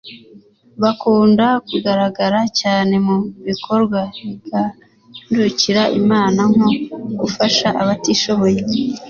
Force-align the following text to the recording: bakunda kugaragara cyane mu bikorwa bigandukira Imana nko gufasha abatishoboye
bakunda 0.83 1.45
kugaragara 1.67 2.39
cyane 2.61 2.93
mu 3.05 3.17
bikorwa 3.47 3.99
bigandukira 4.25 5.81
Imana 5.99 6.39
nko 6.51 6.67
gufasha 7.19 7.67
abatishoboye 7.81 8.59